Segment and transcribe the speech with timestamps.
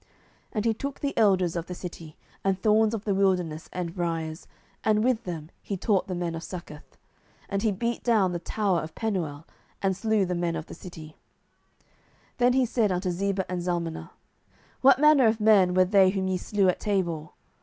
[0.01, 0.09] 07:008:016
[0.53, 4.47] And he took the elders of the city, and thorns of the wilderness and briers,
[4.83, 6.97] and with them he taught the men of Succoth.
[7.49, 9.45] 07:008:017 And he beat down the tower of Penuel,
[9.79, 11.17] and slew the men of the city.
[12.39, 14.09] 07:008:018 Then said he unto Zebah and Zalmunna,
[14.81, 17.29] What manner of men were they whom ye slew at Tabor?